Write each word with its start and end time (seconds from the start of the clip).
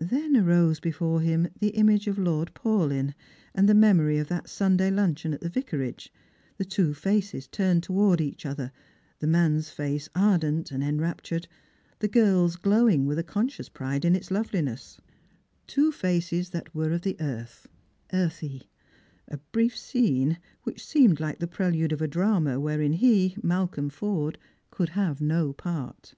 Then 0.00 0.36
arose 0.36 0.80
before 0.80 1.20
him 1.20 1.46
the 1.60 1.68
image 1.68 2.08
of 2.08 2.18
Lord 2.18 2.52
Paulyn, 2.52 3.14
and 3.54 3.68
the 3.68 3.74
memory 3.76 4.18
of 4.18 4.26
that 4.26 4.48
Sunday 4.48 4.90
luncheon 4.90 5.32
at 5.34 5.40
the 5.40 5.48
Vicarage; 5.48 6.12
the 6.56 6.64
two 6.64 6.92
faces 6.94 7.46
turned 7.46 7.84
towards 7.84 8.20
each 8.20 8.44
other— 8.44 8.72
the 9.20 9.28
man's 9.28 9.70
face 9.70 10.08
ardent, 10.16 10.72
en 10.72 10.98
raptured— 10.98 11.46
the 12.00 12.08
girl's 12.08 12.56
glowing 12.56 13.06
with 13.06 13.20
a 13.20 13.22
conscious 13.22 13.68
pride 13.68 14.04
in 14.04 14.16
its 14.16 14.32
loveliness; 14.32 15.00
two 15.68 15.92
faces 15.92 16.50
that 16.50 16.74
were 16.74 16.90
of 16.90 17.02
the 17.02 17.16
earth, 17.20 17.68
earthy— 18.12 18.68
a 19.28 19.36
brief 19.52 19.76
scene 19.78 20.40
which 20.64 20.84
seemed 20.84 21.20
like 21.20 21.38
the 21.38 21.46
prelude 21.46 21.92
of 21.92 22.02
a 22.02 22.08
drama 22.08 22.58
wherein 22.58 22.94
he, 22.94 23.36
Malcolm 23.44 23.88
Forde, 23.90 24.38
could 24.72 24.88
have 24.88 25.20
no 25.20 25.52
part. 25.52 26.14